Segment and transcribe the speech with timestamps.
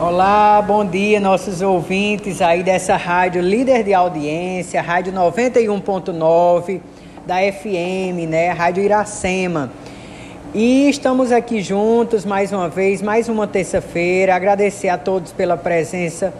[0.00, 6.80] Olá, bom dia, nossos ouvintes aí dessa rádio líder de audiência, rádio 91.9
[7.26, 8.48] da FM, né?
[8.48, 9.70] Rádio Iracema.
[10.54, 14.34] E estamos aqui juntos mais uma vez, mais uma terça-feira.
[14.34, 16.32] Agradecer a todos pela presença,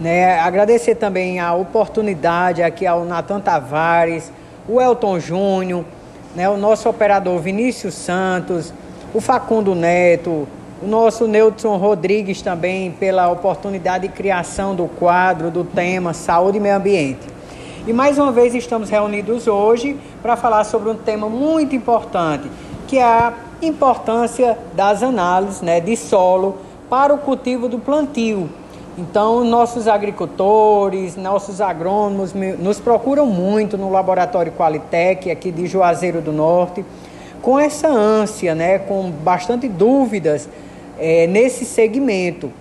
[0.00, 0.38] né?
[0.38, 4.30] Agradecer também a oportunidade aqui ao Natan Tavares,
[4.68, 5.84] o Elton Júnior,
[6.36, 6.48] né?
[6.48, 8.72] O nosso operador Vinícius Santos,
[9.12, 10.46] o Facundo Neto,
[10.82, 16.60] o nosso Neudson Rodrigues também pela oportunidade de criação do quadro, do tema Saúde e
[16.60, 17.28] Meio Ambiente.
[17.86, 22.50] E mais uma vez estamos reunidos hoje para falar sobre um tema muito importante,
[22.88, 26.56] que é a importância das análises né, de solo
[26.88, 28.48] para o cultivo do plantio.
[28.96, 36.32] Então, nossos agricultores, nossos agrônomos nos procuram muito no laboratório Qualitec aqui de Juazeiro do
[36.32, 36.84] Norte,
[37.42, 40.48] com essa ânsia, né, com bastante dúvidas
[41.00, 42.52] é, nesse segmento.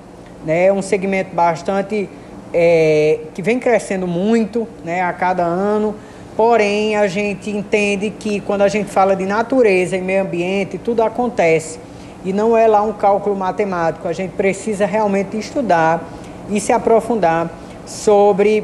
[0.46, 0.72] Né?
[0.72, 2.10] Um segmento bastante
[2.54, 5.94] é, que vem crescendo muito né, a cada ano.
[6.36, 11.04] Porém, a gente entende que quando a gente fala de natureza e meio ambiente, tudo
[11.04, 11.80] acontece.
[12.24, 14.08] E não é lá um cálculo matemático.
[14.08, 16.02] A gente precisa realmente estudar
[16.50, 17.52] e se aprofundar
[17.86, 18.64] sobre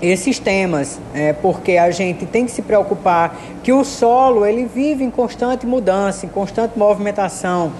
[0.00, 5.02] esses temas, é, porque a gente tem que se preocupar que o solo ele vive
[5.02, 7.72] em constante mudança, em constante movimentação.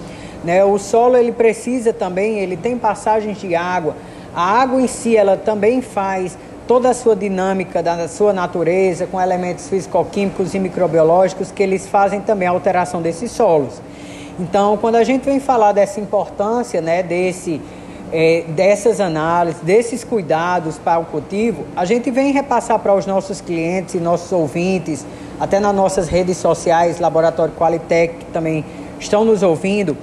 [0.47, 0.63] Né?
[0.63, 3.97] O solo ele precisa também, ele tem passagens de água.
[4.33, 9.19] A água em si ela também faz toda a sua dinâmica da sua natureza com
[9.19, 13.81] elementos físico-químicos e microbiológicos que eles fazem também a alteração desses solos.
[14.39, 17.59] Então, quando a gente vem falar dessa importância, né, desse
[18.13, 23.41] é, dessas análises, desses cuidados para o cultivo, a gente vem repassar para os nossos
[23.41, 25.05] clientes e nossos ouvintes,
[25.37, 28.63] até nas nossas redes sociais, Laboratório Qualitec, que também
[28.97, 29.97] estão nos ouvindo,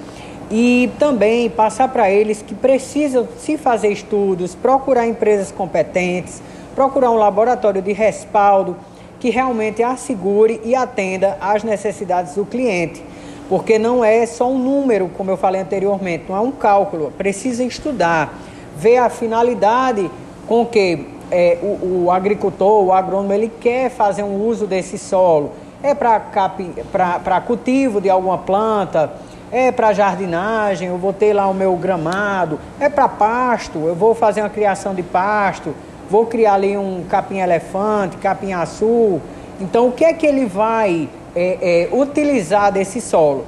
[0.49, 6.41] e também passar para eles que precisam se fazer estudos, procurar empresas competentes,
[6.75, 8.75] procurar um laboratório de respaldo
[9.19, 13.03] que realmente assegure e atenda às necessidades do cliente.
[13.49, 17.63] Porque não é só um número, como eu falei anteriormente, não é um cálculo, precisa
[17.63, 18.33] estudar,
[18.75, 20.09] ver a finalidade
[20.47, 25.51] com que é, o, o agricultor, o agrônomo, ele quer fazer um uso desse solo.
[25.81, 29.11] É para cultivo de alguma planta,
[29.51, 34.15] é para jardinagem, eu vou ter lá o meu gramado, é para pasto, eu vou
[34.15, 35.75] fazer uma criação de pasto,
[36.09, 39.21] vou criar ali um capim-elefante, capim-açu.
[39.59, 43.45] Então, o que é que ele vai é, é, utilizar desse solo?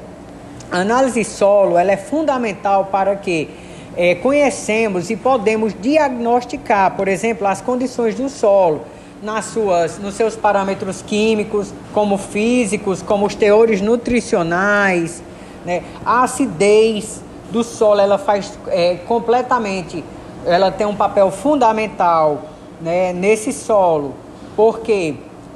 [0.71, 3.49] A análise solo ela é fundamental para que
[3.95, 8.81] é, conhecemos e podemos diagnosticar, por exemplo, as condições do solo
[9.21, 15.23] nas suas, nos seus parâmetros químicos, como físicos, como os teores nutricionais,
[15.67, 15.83] né?
[16.05, 20.01] A acidez do solo ela faz é, completamente,
[20.45, 22.43] ela tem um papel fundamental
[22.81, 24.15] né, nesse solo,
[24.55, 25.15] porque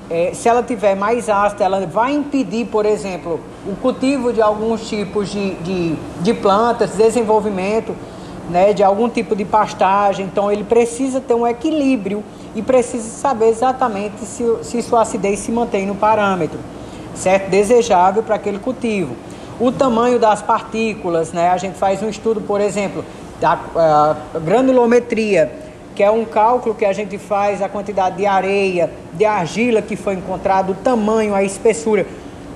[0.10, 4.90] é, se ela tiver mais ácida, ela vai impedir, por exemplo, o cultivo de alguns
[4.90, 7.96] tipos de, de, de plantas, desenvolvimento
[8.50, 10.26] né, de algum tipo de pastagem.
[10.26, 12.22] Então ele precisa ter um equilíbrio
[12.54, 16.60] e precisa saber exatamente se, se sua acidez se mantém no parâmetro,
[17.16, 17.50] certo?
[17.50, 19.16] Desejável para aquele cultivo
[19.62, 21.50] o tamanho das partículas, né?
[21.50, 23.06] A gente faz um estudo, por exemplo,
[23.40, 25.52] da granulometria,
[25.94, 29.96] que é um cálculo que a gente faz a quantidade de areia, de argila que
[29.96, 32.08] foi encontrado, o tamanho, a espessura.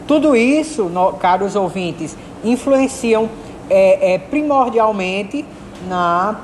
[0.08, 3.30] Tudo isso, no, caros ouvintes, influenciam
[3.70, 5.46] é, é, primordialmente
[5.88, 6.36] na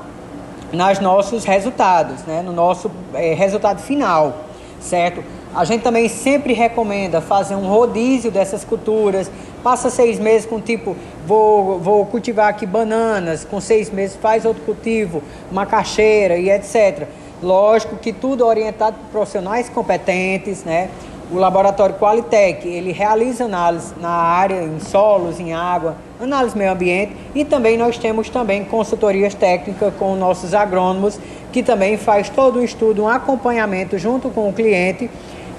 [0.72, 2.40] nas nossos resultados, né?
[2.40, 4.44] no nosso é, resultado final,
[4.80, 5.22] certo?
[5.54, 9.30] A gente também sempre recomenda fazer um rodízio dessas culturas,
[9.62, 14.62] Passa seis meses com tipo, vou, vou cultivar aqui bananas, com seis meses faz outro
[14.64, 17.06] cultivo, macaxeira e etc.
[17.40, 20.90] Lógico que tudo orientado por profissionais competentes, né?
[21.30, 27.16] O laboratório Qualitec, ele realiza análise na área, em solos, em água, análise meio ambiente
[27.34, 31.18] e também nós temos também consultorias técnicas com nossos agrônomos,
[31.52, 35.08] que também faz todo o estudo, um acompanhamento junto com o cliente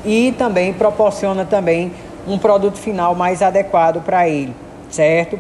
[0.06, 1.92] e também proporciona também
[2.28, 4.56] um produto final mais adequado para ele,
[4.90, 5.40] certo?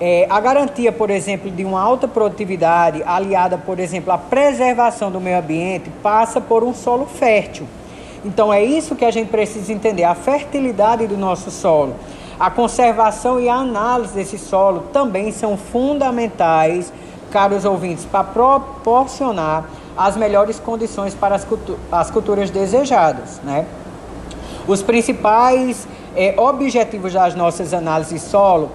[0.00, 5.20] É, a garantia, por exemplo, de uma alta produtividade, aliada, por exemplo, à preservação do
[5.20, 7.66] meio ambiente, passa por um solo fértil.
[8.24, 11.96] Então é isso que a gente precisa entender, a fertilidade do nosso solo.
[12.38, 16.92] A conservação e a análise desse solo também são fundamentais,
[17.32, 19.64] caros ouvintes, para proporcionar
[19.96, 23.40] as melhores condições para as, cultu as culturas desejadas.
[23.42, 23.66] Né?
[24.68, 28.70] Os principais é, objetivos das nossas análises solo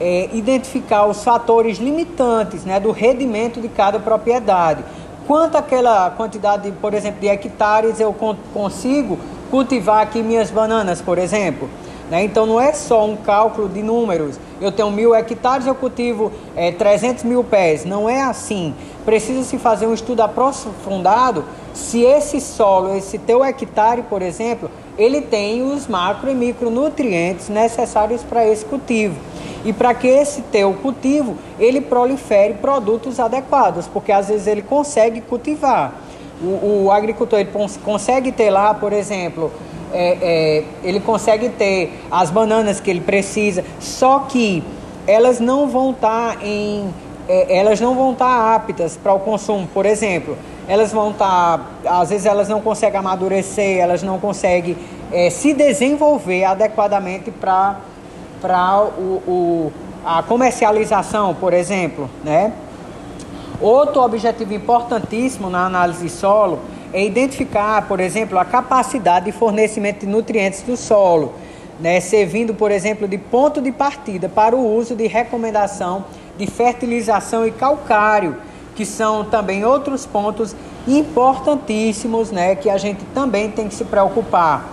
[0.00, 4.84] é, identificar os fatores limitantes né, do rendimento de cada propriedade.
[5.28, 8.12] Quanto aquela quantidade, por exemplo, de hectares eu
[8.52, 9.16] consigo
[9.48, 11.68] cultivar aqui minhas bananas, por exemplo.
[12.10, 12.24] Né?
[12.24, 14.40] Então não é só um cálculo de números.
[14.60, 17.84] Eu tenho mil hectares, eu cultivo é, 300 mil pés.
[17.84, 18.74] Não é assim.
[19.04, 21.44] Precisa se fazer um estudo aprofundado
[21.74, 24.68] se esse solo, esse teu hectare, por exemplo,
[24.98, 29.16] ele tem os macro e micronutrientes necessários para esse cultivo.
[29.64, 35.20] E para que esse teu cultivo ele prolifere produtos adequados, porque às vezes ele consegue
[35.20, 35.94] cultivar.
[36.42, 37.50] O, o agricultor ele
[37.84, 39.52] consegue ter lá, por exemplo,
[39.92, 44.62] é, é, ele consegue ter as bananas que ele precisa, só que
[45.06, 46.92] elas não vão estar tá em
[47.28, 49.68] é, elas não vão estar tá aptas para o consumo.
[49.72, 50.36] Por exemplo,
[50.68, 54.76] elas vão estar, tá, às vezes elas não conseguem amadurecer, elas não conseguem
[55.10, 57.80] é, se desenvolver adequadamente para
[58.98, 59.72] o, o,
[60.04, 62.52] a comercialização, por exemplo, né?
[63.60, 66.60] Outro objetivo importantíssimo na análise de solo
[66.92, 71.34] é identificar, por exemplo, a capacidade de fornecimento de nutrientes do solo,
[71.80, 76.04] né, servindo, por exemplo, de ponto de partida para o uso de recomendação
[76.36, 78.36] de fertilização e calcário,
[78.78, 80.54] que são também outros pontos
[80.86, 84.68] importantíssimos né, que a gente também tem que se preocupar.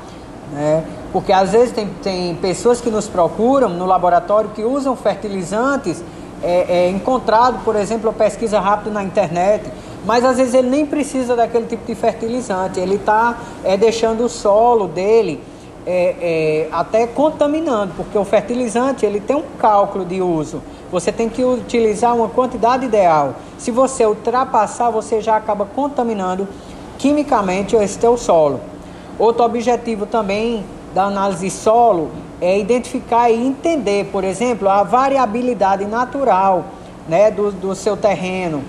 [0.53, 0.83] Né?
[1.11, 6.03] Porque às vezes tem, tem pessoas que nos procuram no laboratório que usam fertilizantes
[6.43, 9.65] é, é encontrado, por exemplo, pesquisa rápida na internet,
[10.05, 14.29] mas às vezes ele nem precisa daquele tipo de fertilizante, ele está é, deixando o
[14.29, 15.41] solo dele
[15.85, 20.61] é, é, até contaminando, porque o fertilizante ele tem um cálculo de uso.
[20.91, 23.35] Você tem que utilizar uma quantidade ideal.
[23.57, 26.47] Se você ultrapassar, você já acaba contaminando
[26.97, 28.59] quimicamente esse teu solo.
[29.19, 32.09] Outro objetivo também da análise solo
[32.41, 36.65] é identificar e entender, por exemplo, a variabilidade natural
[37.07, 38.63] né, do, do seu terreno,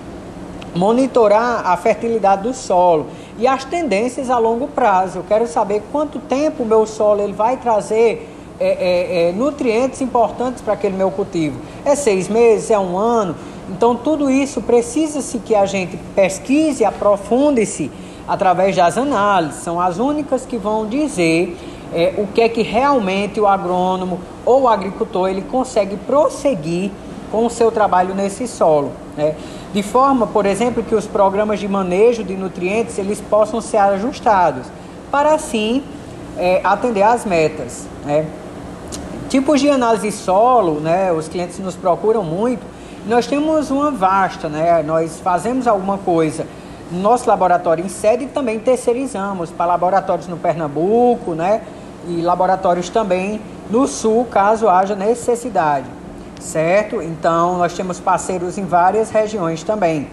[0.75, 3.07] monitorar a fertilidade do solo
[3.37, 5.19] e as tendências a longo prazo.
[5.19, 8.29] Eu quero saber quanto tempo o meu solo ele vai trazer
[8.59, 11.59] é, é, é, nutrientes importantes para aquele meu cultivo.
[11.85, 13.35] É seis meses, é um ano.
[13.69, 17.91] Então tudo isso precisa-se que a gente pesquise, aprofunde-se
[18.27, 19.61] através das análises.
[19.61, 21.55] São as únicas que vão dizer
[21.93, 26.91] é, o que é que realmente o agrônomo ou o agricultor ele consegue prosseguir
[27.31, 28.91] com o seu trabalho nesse solo.
[29.17, 29.35] Né?
[29.73, 34.67] De forma, por exemplo, que os programas de manejo de nutrientes eles possam ser ajustados
[35.11, 35.83] para assim
[36.37, 37.87] é, atender às metas.
[38.05, 38.27] Né?
[39.27, 41.11] Tipos de análise solo, né?
[41.11, 42.61] os clientes nos procuram muito.
[43.07, 44.83] Nós temos uma vasta, né?
[44.83, 46.45] nós fazemos alguma coisa
[46.91, 51.61] no nosso laboratório em sede e também terceirizamos para laboratórios no Pernambuco, né?
[52.07, 55.85] E laboratórios também no sul, caso haja necessidade,
[56.39, 57.01] certo?
[57.01, 60.07] Então, nós temos parceiros em várias regiões também.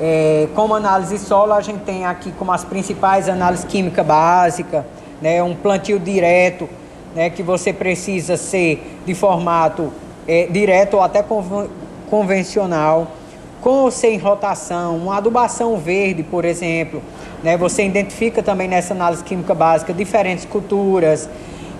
[0.00, 4.84] É, como análise solo, a gente tem aqui como as principais análise química básica,
[5.22, 5.42] né?
[5.42, 6.68] Um plantio direto,
[7.14, 7.30] né?
[7.30, 9.92] Que você precisa ser de formato
[10.26, 11.24] é, direto ou até
[12.10, 13.08] convencional
[13.64, 17.02] com ou sem rotação, uma adubação verde, por exemplo.
[17.42, 17.56] Né?
[17.56, 21.30] Você identifica também nessa análise química básica diferentes culturas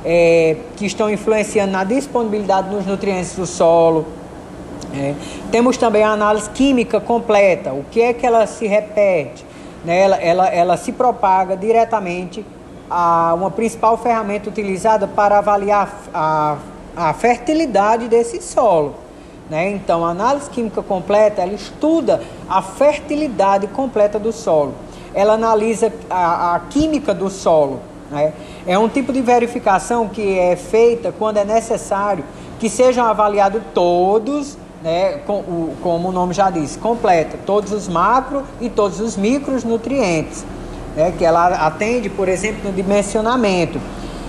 [0.04, 4.06] é, que estão influenciando na disponibilidade dos nutrientes do solo.
[4.94, 5.14] É.
[5.50, 9.44] Temos também a análise química completa, o que é que ela se repete.
[9.84, 10.00] Né?
[10.00, 12.44] Ela, ela, ela se propaga diretamente
[12.88, 16.58] a uma principal ferramenta utilizada para avaliar a,
[16.96, 18.94] a fertilidade desse solo.
[19.48, 19.70] Né?
[19.70, 24.74] Então, a análise química completa, ela estuda a fertilidade completa do solo.
[25.12, 27.80] Ela analisa a, a química do solo.
[28.14, 28.32] Né?
[28.66, 32.24] É um tipo de verificação que é feita quando é necessário
[32.58, 37.88] que sejam avaliados todos, né, com, o, como o nome já diz, completa, todos os
[37.88, 40.44] macro e todos os micronutrientes,
[40.96, 43.80] né, que ela atende, por exemplo, no dimensionamento,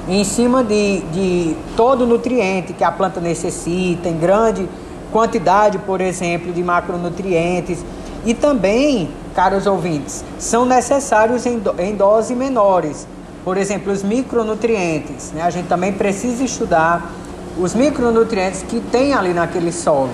[0.08, 4.68] em cima de, de todo nutriente que a planta necessita, em grande
[5.12, 7.84] quantidade, por exemplo, de macronutrientes.
[8.25, 13.08] E também, caros ouvintes, são necessários em, do, em doses menores.
[13.46, 15.32] Por exemplo, os micronutrientes.
[15.32, 15.44] Né?
[15.44, 17.12] A gente também precisa estudar
[17.60, 20.10] os micronutrientes que tem ali naquele solo.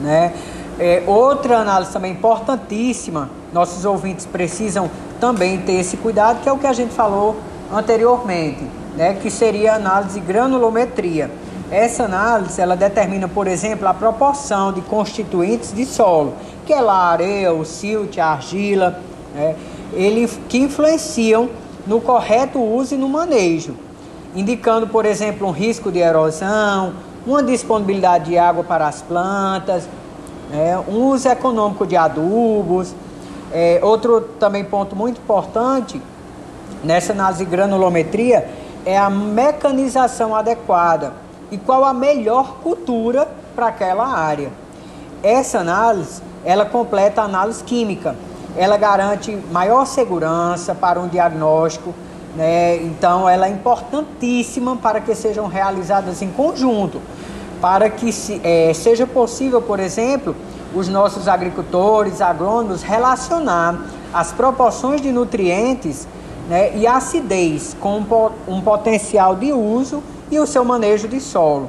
[0.00, 0.32] Né?
[0.78, 6.56] É, outra análise também importantíssima, nossos ouvintes precisam também ter esse cuidado, que é o
[6.56, 7.36] que a gente falou
[7.70, 8.64] anteriormente,
[8.96, 9.18] né?
[9.20, 11.30] que seria a análise de granulometria.
[11.70, 16.32] Essa análise ela determina, por exemplo, a proporção de constituintes de solo,
[16.64, 18.98] que é lá a areia, o silt, a argila,
[19.32, 19.54] né,
[19.92, 21.48] ele, que influenciam
[21.90, 23.74] no correto uso e no manejo,
[24.32, 26.92] indicando, por exemplo, um risco de erosão,
[27.26, 29.88] uma disponibilidade de água para as plantas,
[30.52, 32.94] né, um uso econômico de adubos.
[33.52, 36.00] É, outro também ponto muito importante
[36.84, 38.48] nessa análise de granulometria
[38.86, 41.12] é a mecanização adequada
[41.50, 44.52] e qual a melhor cultura para aquela área.
[45.24, 48.14] Essa análise, ela completa a análise química.
[48.56, 51.94] Ela garante maior segurança para um diagnóstico,
[52.36, 52.76] né?
[52.76, 57.00] Então ela é importantíssima para que sejam realizadas em conjunto,
[57.60, 60.34] para que se, é, seja possível, por exemplo,
[60.74, 63.80] os nossos agricultores, agrônomos relacionar
[64.12, 66.06] as proporções de nutrientes
[66.48, 68.04] né, e acidez com
[68.46, 71.68] um potencial de uso e o seu manejo de solo.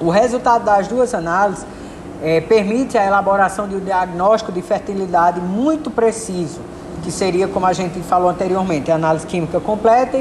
[0.00, 1.66] O resultado das duas análises
[2.22, 6.60] é, permite a elaboração de um diagnóstico de fertilidade muito preciso,
[7.02, 10.20] que seria, como a gente falou anteriormente, a análise química completa.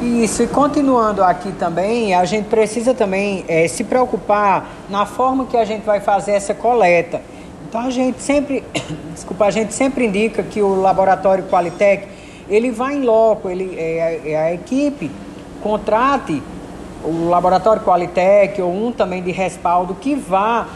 [0.00, 5.46] E isso, e continuando aqui também, a gente precisa também é, se preocupar na forma
[5.46, 7.20] que a gente vai fazer essa coleta.
[7.68, 8.64] Então a gente sempre,
[9.12, 12.06] desculpa, a gente sempre indica que o laboratório Qualitec
[12.48, 15.10] ele vai em loco, ele é, é a equipe
[15.62, 16.42] contrate
[17.04, 20.66] o laboratório Qualitec ou um também de respaldo que vá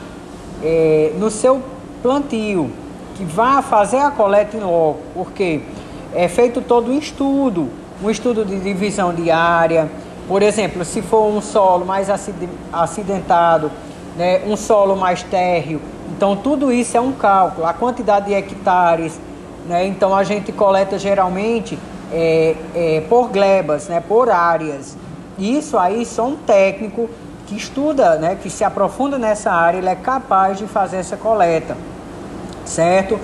[0.63, 1.61] é, no seu
[2.03, 2.71] plantio,
[3.15, 5.61] que vá fazer a coleta em loco, porque
[6.15, 7.69] é feito todo um estudo,
[8.03, 9.89] um estudo de divisão de área.
[10.27, 12.09] Por exemplo, se for um solo mais
[12.73, 13.71] acidentado,
[14.17, 15.81] né, um solo mais térreo,
[16.17, 19.19] então tudo isso é um cálculo, a quantidade de hectares,
[19.67, 21.79] né, então a gente coleta geralmente
[22.13, 24.97] é, é, por glebas, né, por áreas.
[25.39, 27.09] Isso aí só um técnico
[27.53, 31.77] que estuda, né, que se aprofunda nessa área, ele é capaz de fazer essa coleta,
[32.65, 33.19] certo?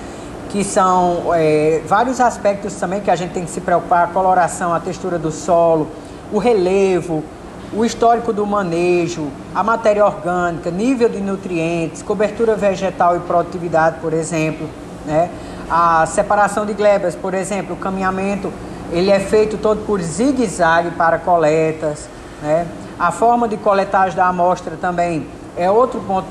[0.50, 4.73] Que são é, vários aspectos também que a gente tem que se preocupar: a coloração,
[4.75, 5.88] a textura do solo,
[6.32, 7.25] o relevo,
[7.73, 14.12] o histórico do manejo, a matéria orgânica, nível de nutrientes, cobertura vegetal e produtividade, por
[14.12, 14.68] exemplo,
[15.06, 15.30] né?
[15.70, 18.50] A separação de glebas, por exemplo, o caminhamento
[18.90, 22.08] ele é feito todo por zigue-zague para coletas.
[22.42, 22.66] Né?
[22.99, 25.26] A forma de coletagem da amostra também
[25.57, 26.26] é outro ponto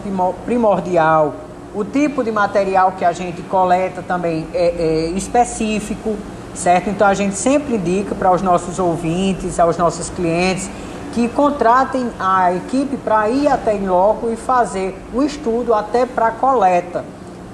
[0.46, 1.34] primordial.
[1.76, 6.16] O tipo de material que a gente coleta também é, é específico,
[6.56, 6.90] certo?
[6.90, 10.70] Então a gente sempre indica para os nossos ouvintes, aos nossos clientes,
[11.14, 16.32] que contratem a equipe para ir até em loco e fazer o estudo até para
[16.32, 17.04] coleta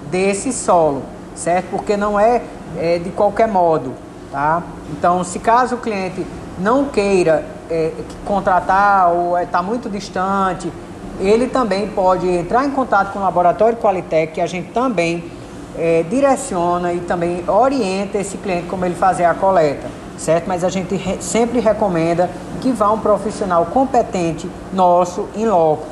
[0.09, 1.03] desse solo,
[1.35, 1.69] certo?
[1.71, 2.41] Porque não é,
[2.77, 3.93] é de qualquer modo.
[4.31, 4.63] Tá?
[4.91, 6.25] Então, se caso o cliente
[6.59, 7.91] não queira é,
[8.25, 10.71] contratar ou está é, muito distante,
[11.19, 15.31] ele também pode entrar em contato com o laboratório Qualitec, que a gente também
[15.77, 20.47] é, direciona e também orienta esse cliente como ele fazer a coleta, certo?
[20.47, 22.29] Mas a gente re sempre recomenda
[22.61, 25.85] que vá um profissional competente nosso em loco,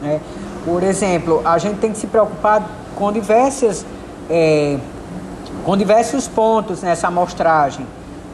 [0.00, 0.20] né?
[0.64, 3.86] Por exemplo, a gente tem que se preocupar com diversas
[4.28, 4.78] é,
[5.64, 7.86] com diversos pontos nessa amostragem.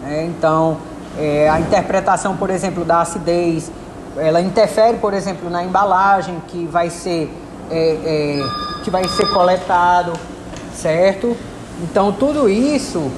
[0.02, 0.24] Né?
[0.26, 0.76] Então,
[1.18, 3.70] é, a interpretação, por exemplo, da acidez,
[4.16, 7.30] ela interfere, por exemplo, na embalagem que vai ser,
[7.70, 10.12] é, é, que vai ser coletado,
[10.74, 11.36] certo?
[11.82, 13.10] Então, tudo isso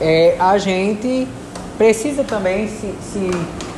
[0.00, 1.26] é, a gente
[1.76, 3.30] precisa também se, se,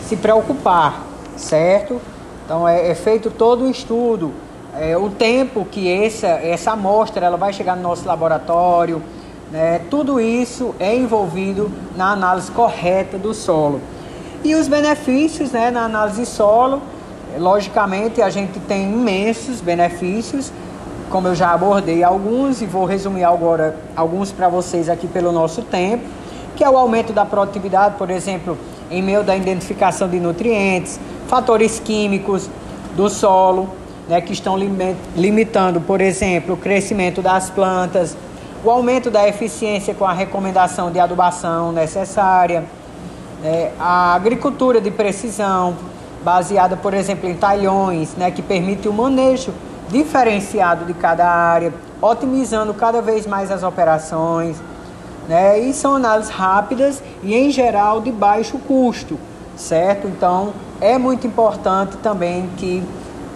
[0.07, 1.03] se preocupar,
[1.37, 2.01] certo?
[2.45, 4.33] Então, é, é feito todo o estudo,
[4.79, 9.03] é, o tempo que essa, essa amostra ela vai chegar no nosso laboratório,
[9.50, 9.81] né?
[9.90, 13.81] Tudo isso é envolvido na análise correta do solo.
[14.45, 16.81] E os benefícios né, na análise solo,
[17.38, 20.52] logicamente a gente tem imensos benefícios,
[21.11, 25.62] como eu já abordei alguns e vou resumir agora alguns para vocês aqui pelo nosso
[25.62, 26.05] tempo,
[26.55, 28.57] que é o aumento da produtividade, por exemplo,
[28.90, 32.49] em meio da identificação de nutrientes, fatores químicos
[32.95, 33.69] do solo,
[34.09, 34.57] né, que estão
[35.17, 38.17] limitando, por exemplo, o crescimento das plantas,
[38.65, 42.65] o aumento da eficiência com a recomendação de adubação necessária,
[43.43, 45.77] né, a agricultura de precisão,
[46.25, 49.53] baseada, por exemplo, em talhões, né, que permite o manejo
[49.88, 51.73] diferenciado de cada área,
[52.03, 54.57] otimizando cada vez mais as operações.
[55.29, 59.19] Né, e são análises rápidas e, em geral, de baixo custo,
[59.57, 60.09] certo?
[60.09, 62.83] Então, é muito importante também que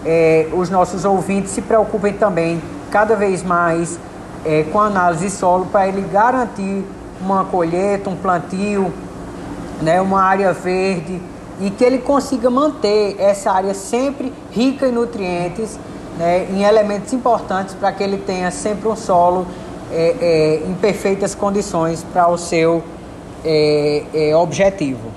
[0.03, 3.99] é, os nossos ouvintes se preocupem também cada vez mais
[4.45, 6.83] é, com análise de solo para ele garantir
[7.21, 8.91] uma colheita, um plantio,
[9.81, 11.21] né, uma área verde
[11.59, 15.79] e que ele consiga manter essa área sempre rica em nutrientes,
[16.17, 19.47] né, em elementos importantes para que ele tenha sempre um solo
[19.91, 22.83] é, é, em perfeitas condições para o seu
[23.45, 25.11] é, é, objetivo.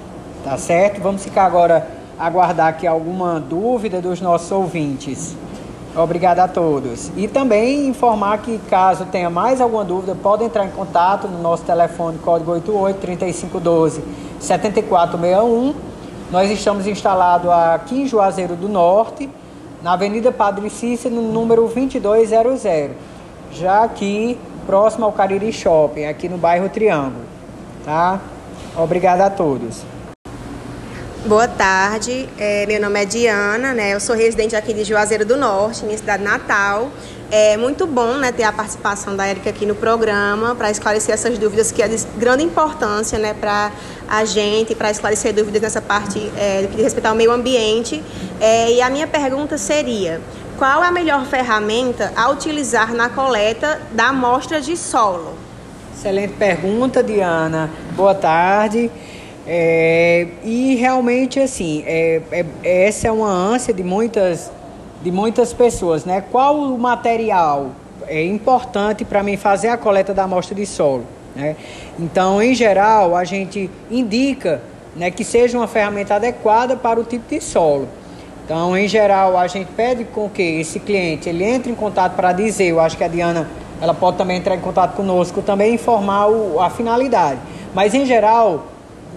[0.45, 1.01] Tá certo?
[1.01, 5.35] Vamos ficar agora aguardar aqui alguma dúvida dos nossos ouvintes.
[5.97, 7.11] Obrigado a todos.
[7.17, 11.65] E também informar que caso tenha mais alguma dúvida, pode entrar em contato no nosso
[11.65, 14.03] telefone código 88 3512
[14.39, 15.75] 7461.
[16.31, 19.31] Nós estamos instalados aqui em Juazeiro do Norte,
[19.83, 22.63] na Avenida Padre Cícero, no número 2200,
[23.53, 27.25] já aqui próximo ao Cariri Shopping, aqui no bairro Triângulo.
[27.85, 28.21] Tá?
[28.77, 29.96] Obrigado a todos.
[31.27, 33.93] Boa tarde, é, meu nome é Diana, né?
[33.93, 36.89] Eu sou residente aqui de Juazeiro do Norte, minha cidade natal.
[37.33, 41.37] É muito bom né, ter a participação da Érica aqui no programa para esclarecer essas
[41.37, 43.73] dúvidas que é de grande importância né, para
[44.09, 48.01] a gente, para esclarecer dúvidas nessa parte é, que respeito ao meio ambiente.
[48.41, 50.21] É, e a minha pergunta seria:
[50.57, 55.35] qual é a melhor ferramenta a utilizar na coleta da amostra de solo?
[55.93, 57.69] Excelente pergunta, Diana.
[57.97, 58.93] Boa tarde.
[59.47, 64.51] É, e realmente, assim, é, é, essa é uma ânsia de muitas,
[65.03, 66.25] de muitas pessoas, né?
[66.33, 67.71] Qual o material
[68.09, 71.05] é importante para mim fazer a coleta da amostra de solo?
[71.37, 71.55] Né?
[71.99, 74.61] Então, em geral, a gente indica
[74.97, 77.87] né, que seja uma ferramenta adequada para o tipo de solo.
[78.45, 82.33] Então, em geral, a gente pede com que esse cliente ele entre em contato para
[82.33, 83.49] dizer, eu acho que a Diana
[83.81, 87.39] ela pode também entrar em contato conosco, também informar o, a finalidade.
[87.75, 88.65] Mas, em geral,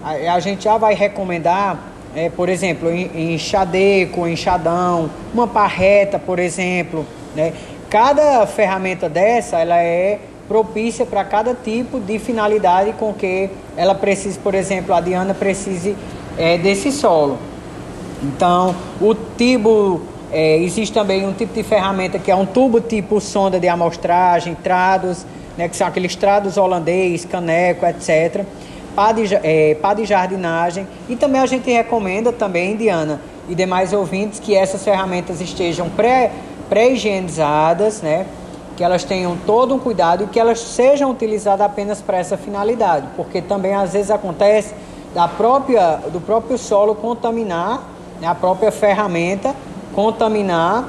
[0.02, 1.78] a, a gente já vai recomendar,
[2.14, 7.04] é, por exemplo, enxadeco, enxadão, uma parreta, por exemplo.
[7.34, 7.52] Né?
[7.88, 10.18] Cada ferramenta dessa, ela é
[10.48, 15.96] propícia para cada tipo de finalidade com que ela precise, por exemplo, a Diana precise
[16.36, 17.38] é, desse solo.
[18.22, 23.20] Então, o tubo, é, existe também um tipo de ferramenta que é um tubo tipo
[23.20, 25.24] sonda de amostragem, trados,
[25.56, 28.44] né, que são aqueles trados holandês, caneco, etc
[28.94, 34.54] pá de, é, jardinagem e também a gente recomenda também, Diana, e demais ouvintes, que
[34.54, 36.30] essas ferramentas estejam pré,
[36.68, 38.26] pré-higienizadas, né?
[38.76, 43.06] que elas tenham todo um cuidado e que elas sejam utilizadas apenas para essa finalidade,
[43.14, 44.74] porque também às vezes acontece
[45.14, 47.82] da própria, do próprio solo contaminar,
[48.20, 49.54] né, a própria ferramenta
[49.94, 50.88] contaminar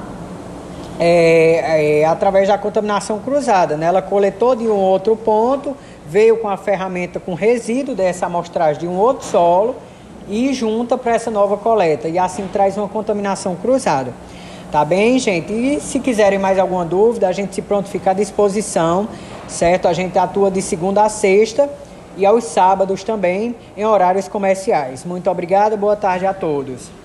[1.00, 3.76] é, é, através da contaminação cruzada.
[3.76, 3.88] Né?
[3.88, 5.76] Ela coletou de um outro ponto,
[6.12, 9.78] veio com a ferramenta com resíduo dessa amostragem de um outro solo
[10.28, 12.10] e junta para essa nova coleta.
[12.10, 14.14] E assim traz uma contaminação cruzada.
[14.70, 15.54] Tá bem, gente?
[15.54, 19.08] E se quiserem mais alguma dúvida, a gente se pronto fica à disposição,
[19.48, 19.88] certo?
[19.88, 21.70] A gente atua de segunda a sexta
[22.18, 25.06] e aos sábados também em horários comerciais.
[25.06, 27.01] Muito obrigado, boa tarde a todos.